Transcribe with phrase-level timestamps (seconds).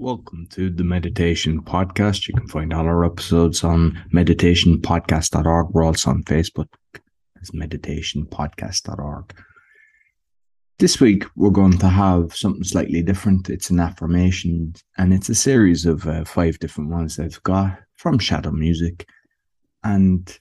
[0.00, 2.28] Welcome to the Meditation Podcast.
[2.28, 5.70] You can find all our episodes on meditationpodcast.org.
[5.70, 6.68] We're also on Facebook
[7.42, 9.34] as meditationpodcast.org.
[10.78, 13.50] This week, we're going to have something slightly different.
[13.50, 18.20] It's an affirmation, and it's a series of uh, five different ones I've got from
[18.20, 19.04] Shaddow Music.
[19.82, 20.38] And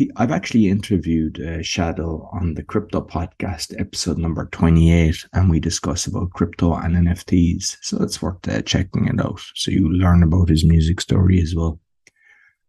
[0.00, 5.60] he, I've actually interviewed uh, Shaddow on the Crypto Podcast, episode number 28, and we
[5.60, 7.76] discuss about crypto and NFTs.
[7.82, 9.42] So it's worth uh, checking it out.
[9.54, 11.78] So you learn about his music story as well.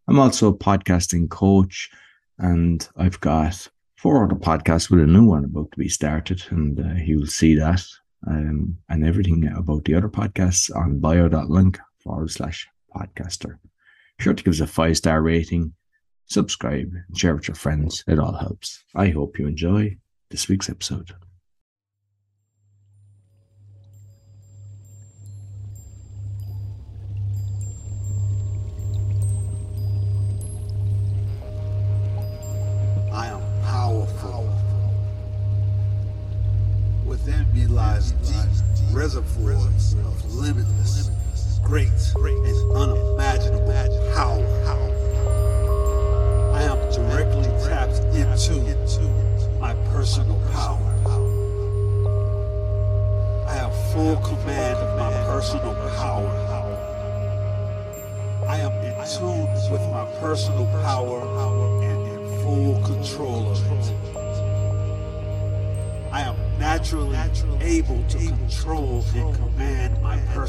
[0.09, 1.89] I'm also a podcasting coach,
[2.37, 6.77] and I've got four other podcasts with a new one about to be started, and
[6.81, 7.81] uh, you'll see that
[8.27, 13.57] um, and everything about the other podcasts on bio.link forward slash podcaster.
[14.20, 15.73] Sure to give us a five star rating
[16.31, 18.03] subscribe, and share with your friends.
[18.08, 18.84] It all helps.
[18.95, 19.98] I hope you enjoy
[20.30, 21.12] this week's episode.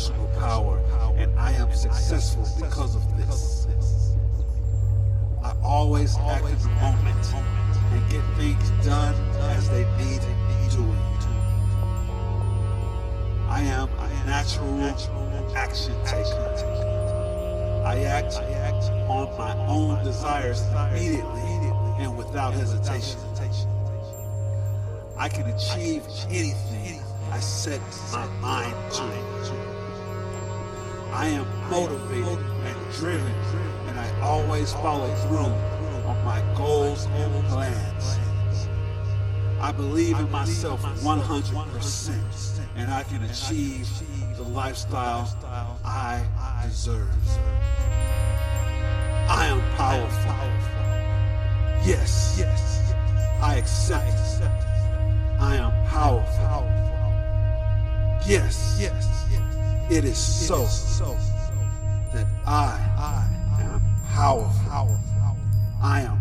[0.03, 0.79] Personal power,
[1.17, 3.67] and I am successful because of this.
[5.45, 7.35] I always act in the moment
[7.93, 9.15] and get things done
[9.55, 10.21] as they need
[10.71, 10.99] doing.
[13.49, 14.81] I am a natural
[15.55, 17.83] action taker.
[17.85, 18.35] I act
[19.09, 21.43] on my own desires immediately
[22.03, 23.21] and without hesitation.
[25.17, 27.81] I can achieve anything I set
[28.13, 29.72] my mind to.
[31.13, 33.35] I am motivated and driven,
[33.87, 35.53] and I always follow through
[36.09, 38.19] on my goals and plans.
[39.61, 43.89] I believe in myself 100%, and I can achieve
[44.37, 45.29] the lifestyle
[45.85, 46.25] I
[46.67, 47.09] deserve.
[49.29, 50.33] I am powerful.
[51.87, 52.93] Yes, yes,
[53.41, 54.43] I accept.
[55.39, 56.67] I am powerful.
[58.27, 59.12] Yes, yes,
[59.97, 60.65] it is so
[62.15, 62.79] that I
[63.61, 63.83] am
[64.15, 64.99] powerful.
[65.83, 66.12] I am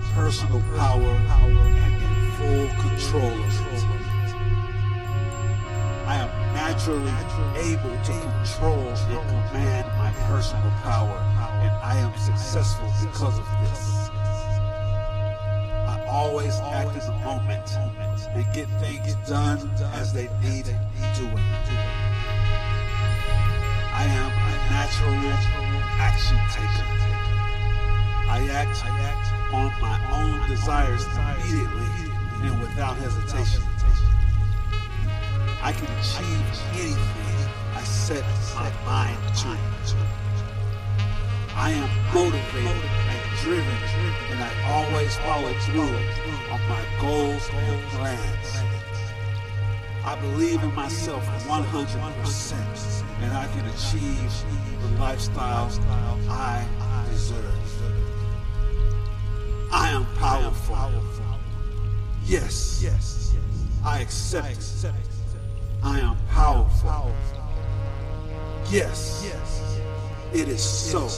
[0.00, 4.34] my personal power and in full control of it.
[6.06, 7.12] I am naturally
[7.70, 11.18] able to control and command my personal power,
[11.62, 14.10] and I am successful because of this.
[15.86, 17.70] I always act in the moment
[18.34, 20.64] and get things done as they need
[21.14, 21.44] doing.
[23.92, 25.14] I am a natural
[26.00, 26.86] action taker.
[28.28, 32.10] I act on my own desires immediately
[32.42, 33.62] and without hesitation.
[35.62, 38.24] I can achieve anything I set
[38.54, 39.58] my mind to.
[41.54, 43.80] I am motivated and driven,
[44.30, 45.96] and I always follow through
[46.50, 48.50] on my goals and plans.
[50.04, 54.32] I believe in myself 100%, and I can achieve
[54.80, 55.70] the lifestyle
[56.30, 56.66] I
[57.10, 57.59] deserve.
[59.72, 60.76] I am powerful.
[62.24, 63.34] Yes, yes,
[63.84, 64.58] I accept.
[65.82, 67.14] I am powerful.
[68.70, 69.24] Yes,
[70.32, 71.08] it is so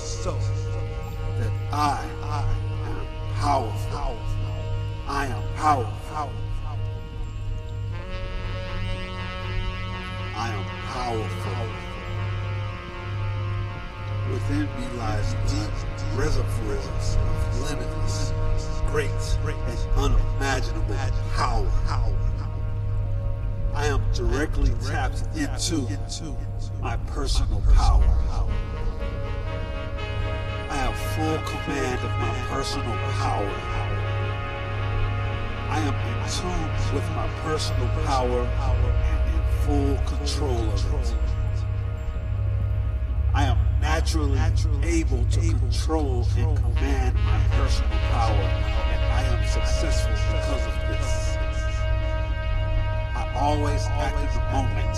[1.38, 3.06] that I am
[3.36, 4.16] powerful.
[5.08, 6.30] I am powerful.
[10.34, 11.68] I am powerful.
[14.30, 15.72] Within me lies deep
[16.16, 18.01] reservoirs of limitless,
[18.92, 20.94] great, and unimaginable
[21.34, 21.66] power.
[23.72, 25.88] I am directly tapped into
[26.78, 28.04] my personal power.
[30.68, 33.50] I have full command of my personal power.
[35.70, 41.31] I am in tune with my personal power and in full control of it.
[44.02, 50.10] I am naturally able to control and command my personal power, and I am successful
[50.10, 51.36] because of this.
[53.14, 54.96] I always act in the moment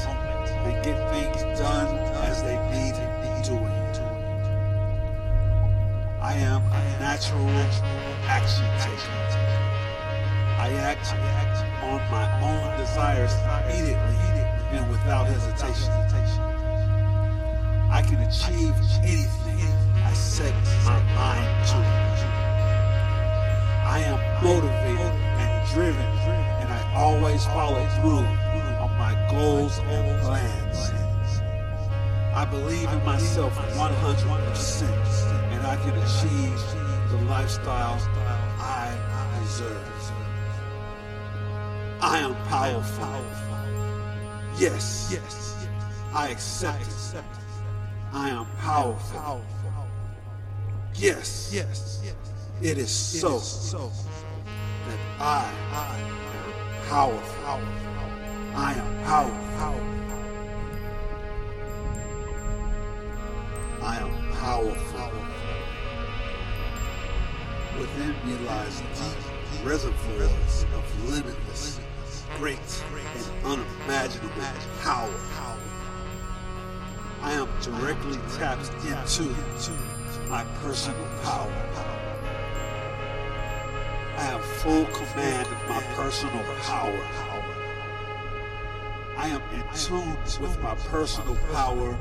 [0.64, 3.74] and get things done as they need to be doing.
[6.22, 7.46] I am a natural
[8.26, 9.12] action taker.
[10.58, 11.12] I act
[11.84, 13.34] on my own desires
[13.68, 14.16] immediately
[14.72, 15.92] and without hesitation.
[18.04, 19.64] I can achieve anything
[20.04, 20.52] I set
[20.84, 21.76] my mind to.
[23.88, 26.10] I am motivated and driven,
[26.60, 28.26] and I always follow through
[28.84, 30.92] on my goals and plans.
[32.34, 34.82] I believe in myself 100%,
[35.54, 36.60] and I can achieve
[37.10, 37.98] the lifestyle
[38.60, 38.92] I
[39.40, 40.12] deserve.
[42.02, 43.24] I am powerful.
[44.58, 45.66] Yes, yes,
[46.12, 47.43] I accept it.
[48.16, 49.42] I am powerful.
[50.94, 52.00] Yes, yes,
[52.62, 53.40] it is so
[54.86, 57.60] that I am powerful.
[58.54, 59.80] I am powerful.
[63.82, 65.10] I am powerful.
[67.80, 71.80] Within me lies deep reservoirs of limitless,
[72.38, 72.58] great,
[73.16, 74.30] and unimaginable
[74.82, 75.53] power.
[77.24, 79.72] I am directly tapped into
[80.28, 81.50] my personal power.
[84.18, 87.00] I have full command of my personal power.
[89.16, 91.96] I am in tune with my personal power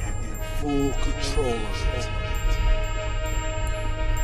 [0.00, 2.08] and in full control of it.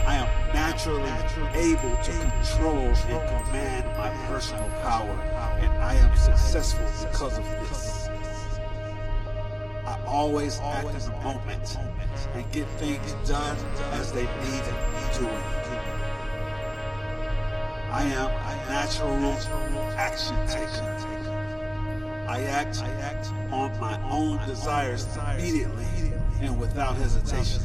[0.07, 1.13] I am naturally
[1.55, 5.15] able to control and command my personal power,
[5.61, 7.88] and I am successful because of this.
[10.11, 11.79] Always act in the moment
[12.35, 13.57] and get things done
[13.93, 15.45] as they need to be doing.
[17.91, 19.17] I am a natural
[19.97, 20.95] action taker.
[22.27, 22.83] I act
[23.53, 25.07] on my own desires
[25.37, 27.63] immediately and without hesitation.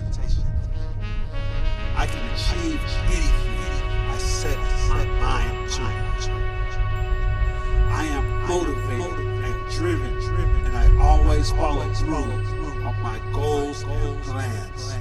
[1.95, 4.57] I can achieve anything I set
[4.89, 5.81] my mind to.
[7.91, 10.22] I am motivated and driven,
[11.03, 12.31] always follow through
[12.87, 14.95] on my goals and plans.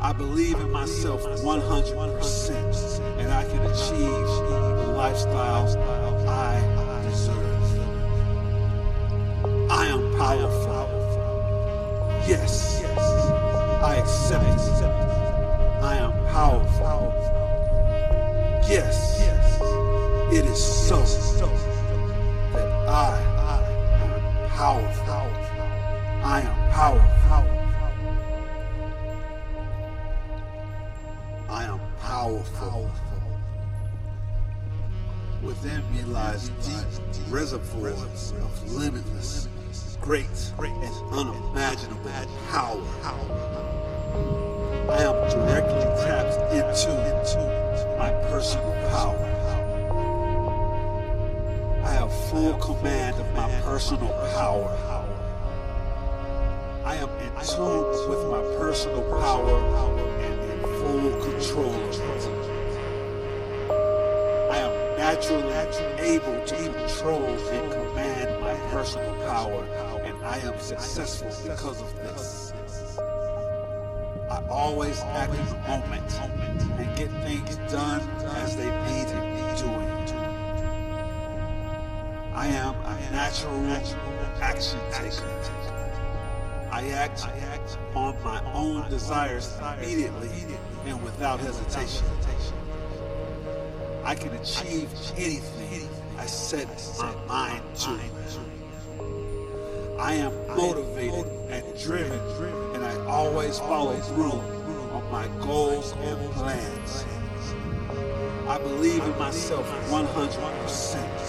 [0.00, 5.66] I believe in myself 100%, and I can achieve the lifestyle
[6.28, 7.56] I deserve.
[9.70, 10.86] I am powerful.
[12.28, 12.98] Yes, yes.
[13.82, 14.84] I accept it.
[15.82, 17.12] I am powerful.
[18.68, 19.60] Yes, yes,
[20.32, 20.75] it is
[24.66, 25.30] powerful.
[26.24, 27.46] I am powerful.
[31.48, 32.90] I am powerful.
[35.40, 39.48] Within me lies deep reservoirs of limitless,
[40.00, 40.26] great,
[40.58, 42.10] and unimaginable
[42.50, 42.82] power.
[44.90, 46.90] I am directly tapped into
[48.00, 49.26] my personal power.
[51.84, 53.05] I have full command
[53.66, 54.70] personal power.
[56.84, 59.58] I am in tune with my personal power
[60.22, 61.74] and in full control.
[64.52, 65.52] I am naturally
[65.98, 69.64] able to control and command my personal power,
[70.04, 72.52] and I am successful because of this.
[74.30, 76.12] I always act in the moment
[76.78, 78.00] and get things done
[78.36, 79.35] as they need to
[82.36, 83.66] I am a natural
[84.42, 85.24] action taker.
[86.70, 87.26] I act
[87.94, 90.28] on my own desires immediately
[90.84, 92.06] and without hesitation.
[94.04, 95.88] I can achieve anything
[96.18, 97.98] I set my mind to.
[99.98, 102.20] I am motivated and driven,
[102.74, 104.42] and I always follow through
[104.92, 107.06] on my goals and plans.
[108.46, 110.04] I believe in myself 100%, and
[110.44, 111.25] I can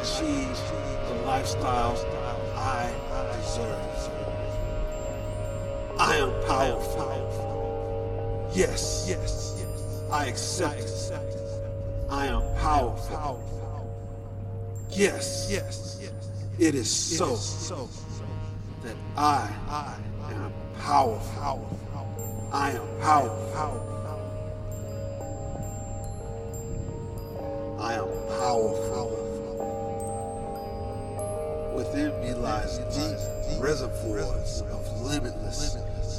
[0.00, 0.56] achieve
[1.08, 2.92] the lifestyle style I
[3.36, 3.90] deserve.
[5.98, 7.10] I am powerful.
[8.54, 9.62] Yes, yes,
[10.10, 11.12] I accept.
[12.08, 13.44] I am powerful.
[14.90, 16.00] Yes, yes,
[16.58, 17.36] it is so
[18.82, 19.50] that I,
[20.30, 22.50] am power power powerful.
[22.52, 23.89] I am powerful.
[32.30, 35.76] Me lies deep reservoirs of limitless,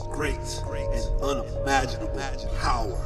[0.09, 2.19] great, and unimaginable
[2.59, 2.97] power.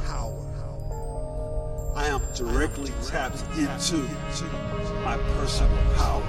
[1.94, 3.98] I am directly tapped into
[5.04, 6.24] my personal power.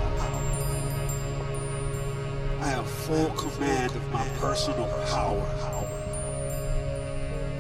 [2.61, 5.47] I have full command of my personal power.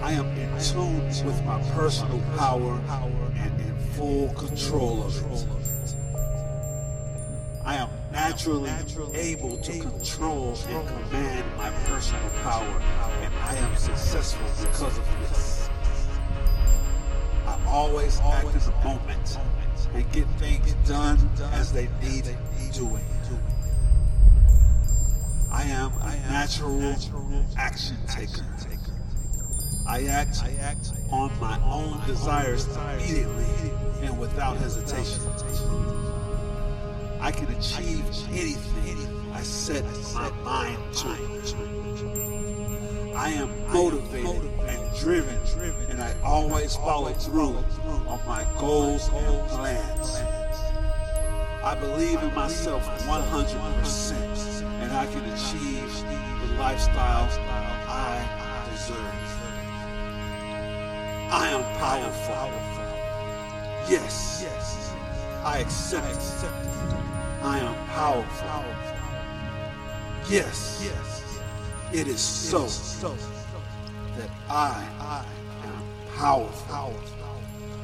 [0.03, 2.79] I am in tune with my personal power
[3.35, 5.56] and in full control of it.
[8.37, 8.69] Naturally
[9.15, 12.81] able to control and command my personal power,
[13.23, 15.67] and I am successful because of this.
[17.47, 19.39] I always act in the moment
[19.91, 21.17] and get things done
[21.51, 22.29] as they need
[22.73, 23.03] doing.
[25.51, 26.95] I am a natural
[27.57, 28.45] action taker.
[29.87, 30.43] I act
[31.09, 33.71] on my own desires immediately
[34.03, 35.23] and without hesitation.
[37.19, 39.83] I can achieve anything I set
[40.13, 41.09] my mind to.
[43.15, 45.39] I am motivated and driven,
[45.89, 47.57] and I always follow through
[48.07, 50.21] on my goals and plans.
[51.63, 55.91] I believe in myself 100%, and I can achieve
[56.41, 57.27] the lifestyle
[57.89, 58.23] I
[58.71, 58.97] deserve.
[61.29, 62.51] I am powerful.
[63.89, 64.86] Yes, yes,
[65.47, 66.51] I accept it.
[67.41, 68.65] I am powerful.
[70.29, 71.39] Yes, yes,
[71.93, 72.67] it is so
[74.17, 75.25] that I I
[75.63, 75.83] am
[76.17, 76.99] powerful.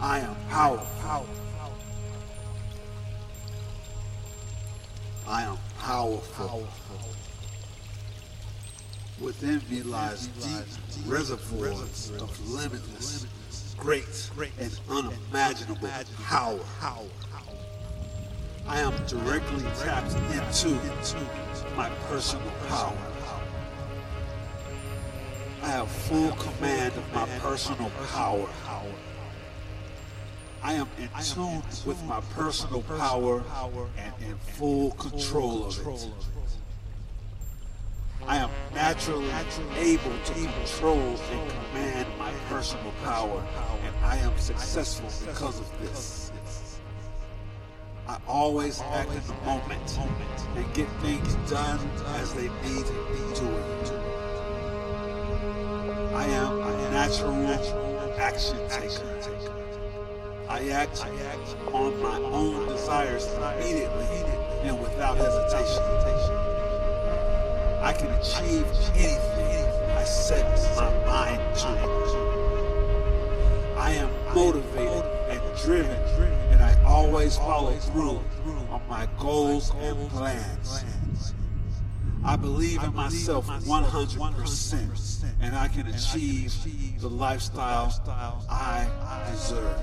[0.01, 1.25] I am powerful.
[5.25, 6.67] I am powerful.
[9.21, 10.65] Within me lies deep
[11.05, 13.25] reservoirs of limitless,
[13.73, 15.89] great, and unimaginable
[16.23, 16.59] power.
[18.67, 20.79] I am directly tapped into
[21.75, 22.97] my personal power.
[25.61, 28.47] I have full command of my personal power.
[30.61, 33.43] I am in tune with my personal power
[33.97, 36.09] and in full control of it.
[38.25, 39.29] I am naturally
[39.77, 43.43] able to control and command my personal power,
[43.83, 46.31] and I am successful because of this.
[48.07, 49.99] I always act in the moment
[50.55, 51.79] and get things done
[52.15, 53.63] as they need to be doing.
[56.13, 57.47] I am a natural
[58.17, 59.13] action taker.
[60.47, 61.05] I act
[61.73, 64.05] on my own desires immediately
[64.63, 66.52] and without hesitation.
[67.83, 70.45] I can achieve anything I set
[70.77, 71.67] my mind to.
[73.77, 75.97] I am motivated and driven,
[76.51, 78.21] and I always follow through
[78.69, 80.81] on my goals and plans.
[82.23, 86.53] I believe in myself 100%, and I can achieve
[87.01, 87.91] the lifestyle
[88.49, 88.87] I
[89.29, 89.75] deserve.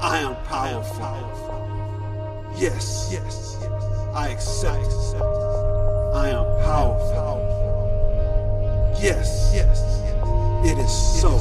[0.00, 1.04] I am powerful.
[2.56, 3.58] Yes, yes,
[4.14, 5.70] I accept.
[6.12, 7.40] I am powerful.
[9.00, 10.02] Yes, yes,
[10.64, 11.38] it is so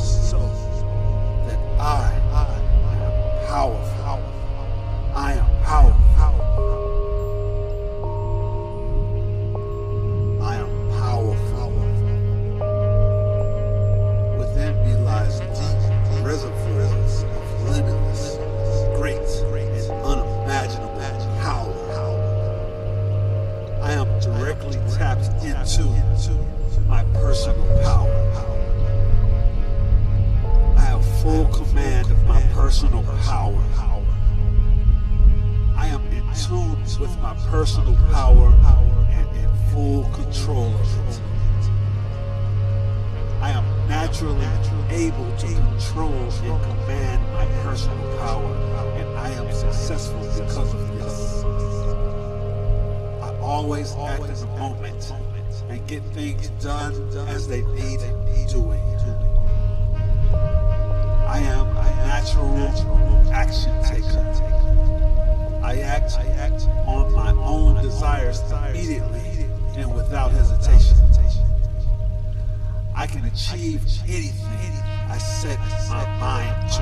[73.42, 74.74] achieve anything
[75.10, 75.58] I set
[75.90, 76.82] my mind to.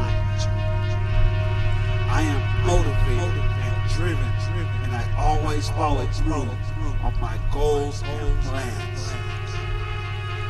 [2.11, 4.33] I am motivated and driven,
[4.83, 6.49] and I always follow through
[7.01, 9.13] on my goals and plans.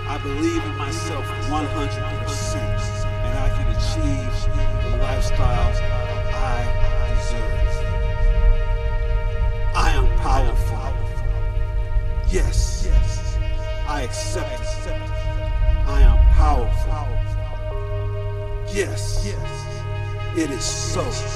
[0.08, 2.56] I believe in myself 100%
[3.26, 4.34] and I can achieve
[4.84, 5.70] the lifestyle
[6.34, 6.89] I
[20.40, 21.29] it is so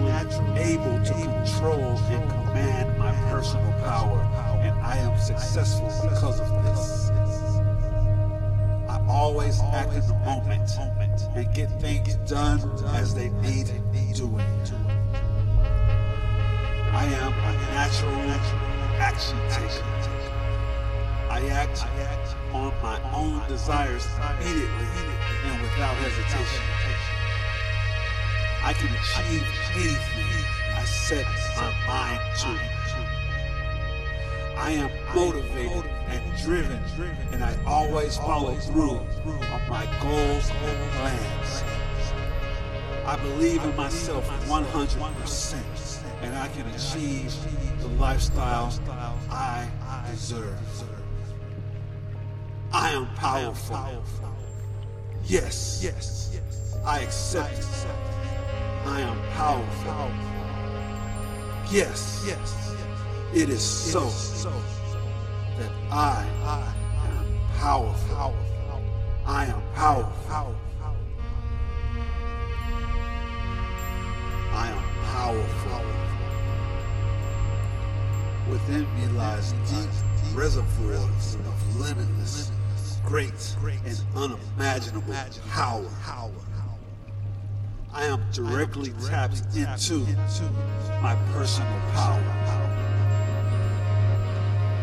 [0.00, 4.20] naturally able to control and command my personal power,
[4.62, 7.10] and I am successful because of this.
[8.88, 10.70] I always act in the moment
[11.34, 12.60] and get things done
[12.94, 13.70] as they need
[14.14, 14.46] doing.
[16.94, 18.14] I am a natural
[18.98, 19.84] action taker.
[21.30, 21.84] I act
[22.52, 24.06] on my own desires
[24.38, 24.88] immediately
[25.46, 26.91] and without hesitation.
[28.64, 30.44] I can achieve anything
[30.76, 31.26] I set
[31.56, 32.72] my mind to.
[34.56, 36.80] I am motivated and driven,
[37.32, 41.64] and I always follow through on my goals and plans.
[43.04, 47.34] I believe in myself 100%, and I can achieve
[47.80, 48.72] the lifestyle
[49.28, 49.66] I
[50.12, 50.56] deserve.
[52.72, 54.04] I am powerful.
[55.24, 56.38] Yes, Yes.
[56.84, 58.11] I accept it.
[58.84, 60.10] I am powerful.
[61.70, 62.74] Yes, yes,
[63.32, 64.08] it is so
[65.58, 66.74] that I I
[67.08, 68.34] am powerful.
[69.24, 70.56] I am powerful.
[74.52, 75.84] I am powerful.
[78.50, 79.88] Within me lies deep
[80.34, 82.50] reservoirs of limitless,
[83.04, 85.14] great, and unimaginable
[85.48, 86.32] power.
[87.94, 89.98] I am directly tapped into
[91.02, 92.24] my personal power.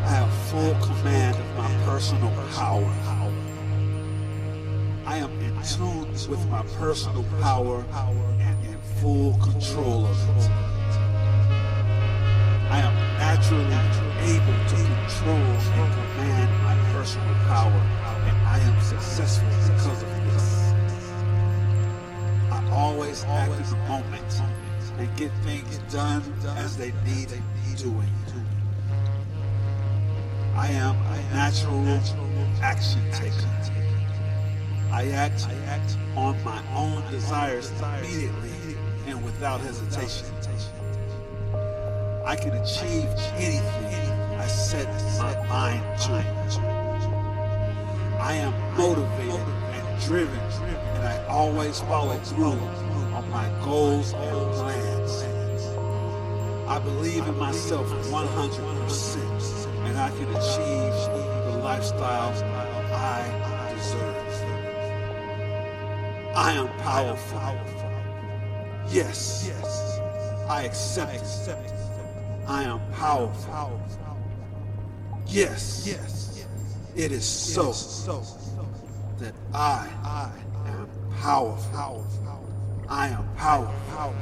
[0.04, 2.94] I have full command of my personal power.
[5.08, 7.84] I am in tune with my personal power
[8.40, 10.50] and in full control of it.
[12.70, 13.74] I am naturally
[14.22, 17.82] able to control and command my personal power,
[18.30, 20.09] and I am successful because of.
[20.09, 20.09] I
[22.72, 23.30] always in
[23.70, 24.42] the moment
[24.98, 26.24] and get things done
[26.58, 27.30] as they need
[27.78, 28.12] doing.
[30.56, 31.88] I am a natural
[32.62, 33.48] action taker.
[34.92, 35.46] I act
[36.16, 38.76] on my own desires immediately
[39.08, 40.28] and without hesitation.
[42.26, 44.88] I can achieve anything I set
[45.20, 46.69] my mind to.
[50.10, 52.58] Driven, and I always follow through
[53.14, 55.24] on my goals and plans.
[56.68, 60.96] I believe in myself 100%, and I can achieve
[61.46, 62.34] the lifestyle
[62.92, 64.16] I deserve.
[66.36, 67.40] I am powerful.
[68.90, 70.00] Yes, Yes.
[70.50, 71.74] I accept it.
[72.48, 73.80] I am powerful.
[75.28, 75.84] Yes.
[75.86, 76.44] Yes,
[76.96, 77.72] it is so
[79.20, 79.88] that I
[80.66, 80.90] am
[81.22, 82.06] powerful.
[82.88, 84.16] I am powerful.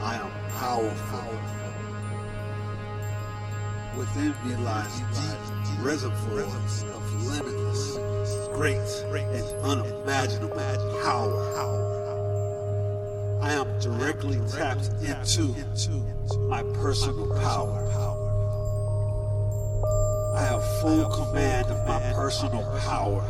[0.00, 1.38] I am powerful.
[3.98, 7.98] Within me lies deep reservoirs of limitless,
[8.54, 8.78] great,
[9.30, 10.56] and unimaginable
[11.02, 11.44] power.
[13.42, 15.54] I am directly tapped into
[16.48, 18.13] my personal power.
[20.34, 23.22] I have full command of my personal power.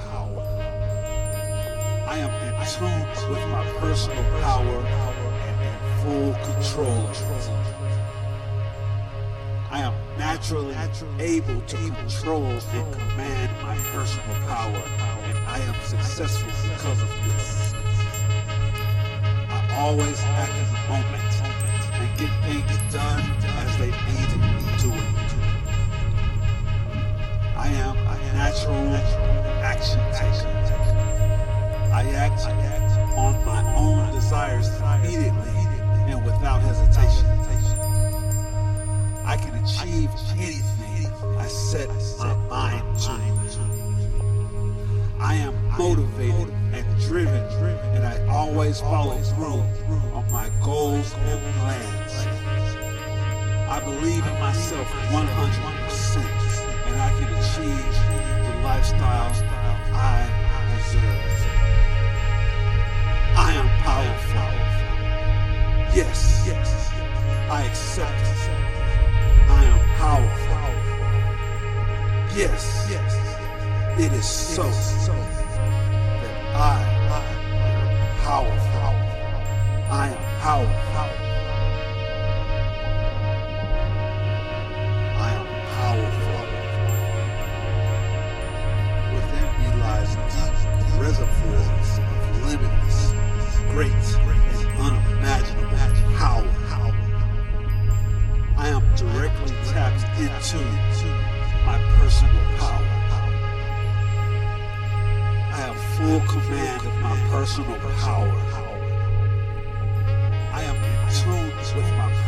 [2.09, 4.79] I am in tune with my personal power
[5.45, 7.05] and in full control.
[9.71, 10.75] I am naturally
[11.19, 14.83] able to control and command my personal power,
[15.25, 17.75] and I am successful because of this.
[19.51, 21.35] I always act in the moment
[22.01, 23.25] and get things done
[23.61, 24.34] as they need
[27.65, 28.95] I am a natural
[29.65, 30.53] action taker.
[31.95, 32.41] I act
[33.17, 35.49] on my own desires immediately
[36.13, 37.27] and without hesitation.
[39.25, 43.13] I can achieve anything I set my mind to.
[45.19, 47.45] I am motivated and driven,
[47.95, 49.65] and I always follow through
[50.13, 52.15] on my goals and plans.
[53.71, 56.04] I believe in myself 100%,
[56.87, 57.97] and I can achieve
[58.47, 60.29] the lifestyle style I
[60.77, 61.35] deserve.
[63.37, 64.53] I am powerful.
[65.95, 66.91] Yes, yes,
[67.51, 68.27] I accept.
[69.49, 70.71] I am powerful.
[72.37, 73.13] Yes, yes,
[73.99, 76.83] it is so that I
[77.15, 77.27] am
[78.25, 78.95] powerful.
[79.91, 81.24] I am powerful.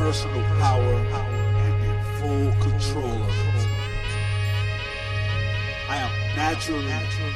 [0.06, 0.94] Personal power
[1.66, 3.66] and full control of it.
[5.90, 6.92] I am naturally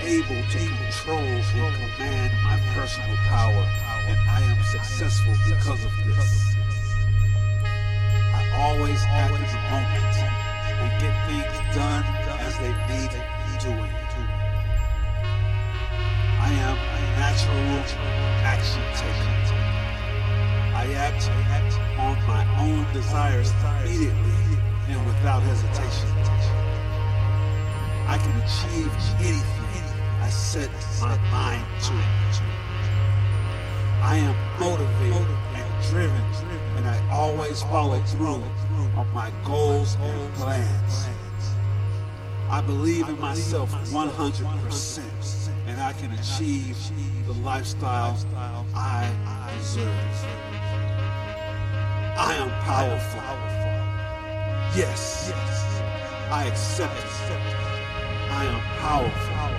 [0.07, 3.67] able to control and command my personal power,
[4.07, 6.55] and I am successful because of this.
[8.39, 10.15] I always act in the moment
[10.79, 12.07] and get things done
[12.39, 13.95] as they need to be doing.
[16.39, 17.67] I am a natural
[18.47, 19.50] action taker.
[20.81, 21.29] I act
[21.99, 23.53] on my own desires
[23.85, 24.33] immediately
[24.89, 26.09] and without hesitation.
[28.09, 28.91] I can achieve
[29.21, 29.85] anything
[30.23, 30.71] I set
[31.03, 31.93] my mind to.
[34.01, 36.25] I am motivated and driven,
[36.77, 38.43] and I always follow through
[38.97, 41.09] on my goals and plans.
[42.49, 45.20] I believe in myself 100%, and
[45.91, 46.79] I can achieve
[47.27, 48.17] the lifestyle
[48.77, 49.11] I
[49.59, 49.89] deserve.
[52.17, 53.21] I am powerful.
[54.79, 55.65] Yes, yes.
[56.31, 57.41] I accept it.
[58.31, 59.51] I am powerful.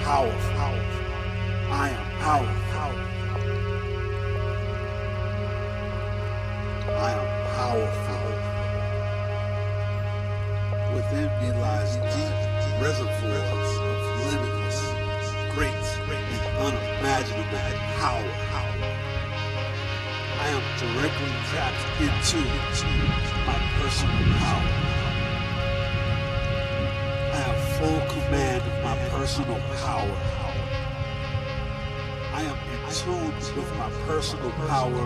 [0.03, 0.73] powerful.
[1.69, 2.89] I am powerful.
[6.89, 8.08] I am powerful.
[11.11, 12.35] Me lies deep
[12.79, 13.97] reservoirs of
[14.29, 14.79] limitless,
[15.55, 15.73] great,
[16.07, 17.43] and unimaginable
[17.97, 18.33] power.
[20.37, 22.39] I am directly tapped into
[23.47, 24.69] my personal power.
[27.33, 30.17] I have full command of my personal power.
[32.35, 35.05] I am in tune with my personal power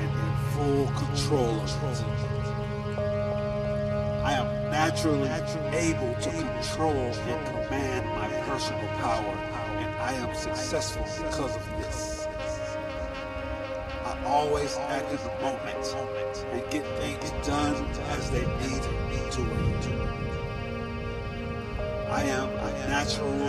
[0.00, 2.35] and in full control of it.
[4.86, 5.28] Naturally
[5.74, 9.34] able to control and command my personal power,
[9.80, 12.28] and I am successful because of this.
[14.04, 15.96] I always act in the moment
[16.52, 17.74] and get things done
[18.10, 19.42] as they need me to.
[22.08, 23.42] I am a natural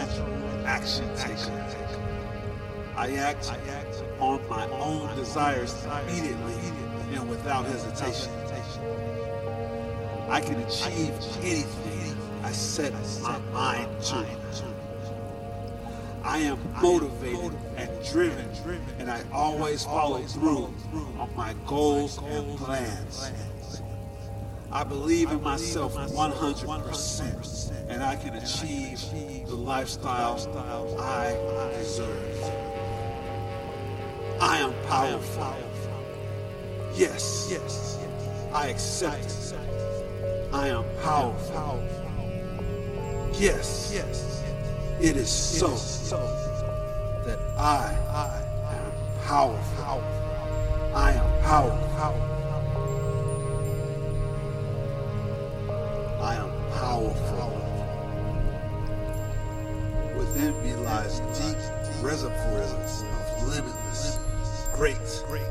[0.66, 1.54] action taker.
[2.96, 3.52] I act
[4.20, 6.56] on my own desires immediately
[7.14, 8.34] and without hesitation.
[10.30, 14.26] I can achieve anything I set my mind to.
[16.24, 18.50] I am motivated and driven,
[19.00, 20.74] and I always follow through
[21.18, 23.32] on my goals and plans.
[24.70, 29.00] I believe in myself 100%, and I can achieve
[29.48, 30.38] the lifestyle
[31.00, 31.34] I
[31.78, 32.44] deserve.
[34.42, 35.56] I am powerful.
[36.94, 37.98] Yes, yes,
[38.54, 39.54] I accept.
[40.54, 41.84] I am powerful.
[43.34, 44.42] Yes, yes,
[45.00, 45.68] it is so
[47.26, 47.94] that I
[48.72, 48.92] am
[49.26, 50.04] powerful.
[50.96, 52.16] I am powerful.
[56.22, 57.54] I am powerful.
[60.18, 61.58] Within me lies deep
[62.02, 64.18] reservoirs of limitless,
[64.74, 64.98] great,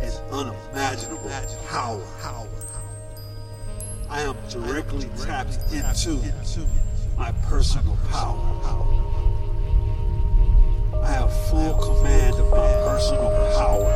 [0.02, 1.30] and unimaginable
[1.68, 2.05] power.
[5.72, 6.66] Into
[7.16, 8.38] my personal power.
[11.02, 13.92] I have full command of my personal power.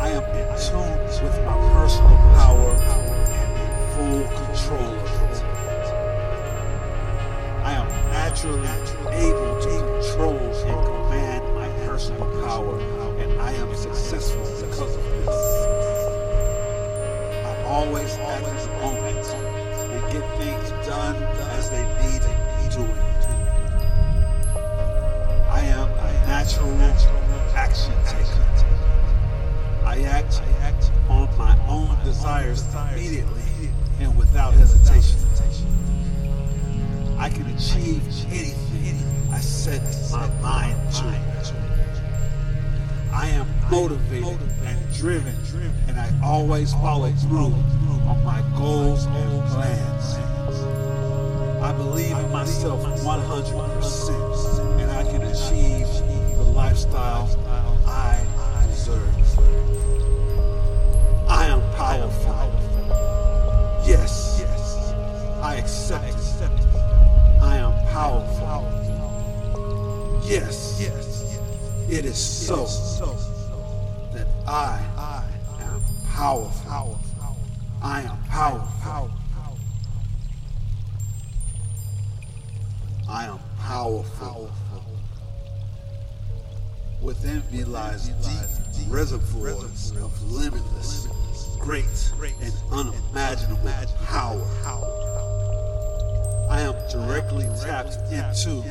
[0.00, 2.72] I am in tune with my personal power
[3.36, 5.38] and in full control of it.
[7.62, 8.68] I am naturally
[9.12, 12.80] able to control and command my personal power,
[13.20, 15.36] and I am successful because of this.
[17.44, 19.49] I always in the moment
[20.10, 21.14] get things done
[21.54, 22.98] as they need to be doing.
[25.48, 26.72] I am a natural
[27.54, 28.46] action taker.
[29.84, 30.42] I act
[31.08, 33.70] on my own desires immediately
[34.00, 35.18] and without hesitation.
[37.18, 38.98] I can achieve anything
[39.32, 41.04] I set my mind to.
[43.12, 45.34] I am motivated and driven,
[45.86, 47.54] and I always follow through
[48.08, 49.89] on my goals and plans.
[52.40, 55.86] Myself 100%, and I can achieve
[56.38, 57.28] the lifestyle
[57.86, 58.24] I
[58.66, 59.14] deserve.
[61.28, 62.50] I am powerful.
[63.86, 64.94] Yes, yes.
[65.42, 66.50] I accept it.
[67.42, 68.64] I am powerful.
[70.24, 70.80] Yes,
[71.90, 72.64] it is so
[74.14, 74.80] that I
[75.60, 76.98] am powerful.
[77.82, 79.19] I am powerful.
[83.10, 84.52] I am powerful.
[87.02, 91.08] Within me lies deep reservoirs of limitless,
[91.58, 91.86] great,
[92.40, 93.68] and unimaginable
[94.06, 94.46] power.
[96.50, 98.62] I am directly tapped into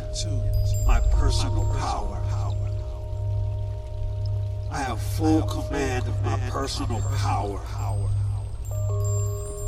[0.87, 2.15] my personal power.
[4.71, 7.59] I have full command of my personal power.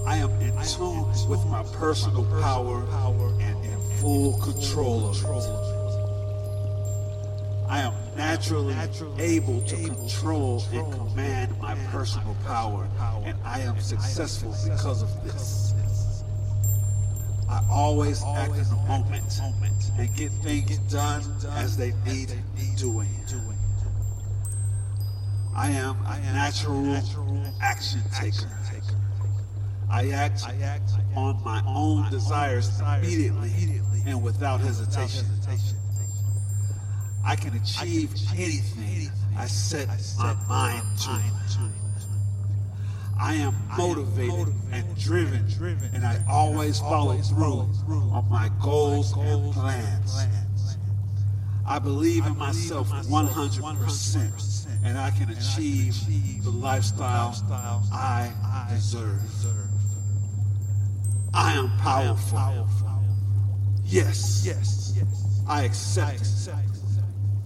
[0.07, 2.85] I am in tune with my personal power
[4.01, 5.71] full control of it.
[7.69, 8.75] I am naturally
[9.19, 12.89] able to control and command my personal power,
[13.23, 16.23] and I am successful because of this.
[17.47, 19.39] I always act in the moment
[19.99, 22.33] and get things done as they need
[22.77, 23.07] doing.
[25.55, 26.95] I am a natural
[27.61, 28.49] action taker.
[29.91, 30.43] I act
[31.15, 33.51] on my own desires immediately
[34.07, 35.25] and without hesitation.
[37.25, 41.21] I can achieve anything I set my mind to.
[43.19, 45.45] I am motivated and driven,
[45.93, 50.25] and I always follow through on my goals and plans.
[51.67, 55.95] I believe in myself 100%, and I can achieve
[56.43, 57.35] the lifestyle
[57.93, 58.31] I
[58.73, 59.21] deserve.
[61.33, 62.67] I am powerful.
[63.85, 64.93] Yes, Yes.
[64.95, 65.41] Yes.
[65.47, 66.49] I accept.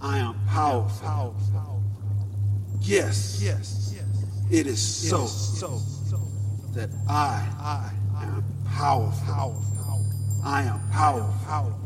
[0.00, 1.36] I am powerful.
[2.80, 3.40] Yes.
[3.42, 3.94] Yes,
[4.50, 5.78] it is so so
[6.10, 6.18] so
[6.74, 7.90] that I
[8.22, 9.62] am powerful.
[10.44, 11.85] I am powerful.